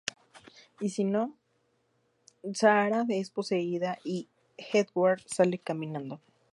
[0.79, 1.37] Y si no,
[2.55, 6.19] Sarah es poseída y Edward sale caminando.